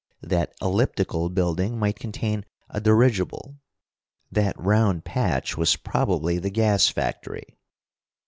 [0.23, 3.59] That elliptical building might contain a dirigible.
[4.31, 7.59] That round patch was probably the gas factory.